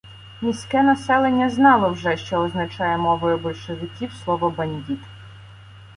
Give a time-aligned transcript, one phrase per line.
[0.41, 4.99] Міське населення знало вже, що означає мовою больше- виків слово "бандіт".